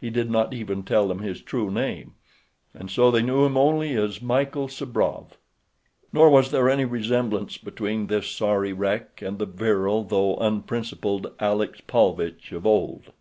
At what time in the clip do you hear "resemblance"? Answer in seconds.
6.86-7.58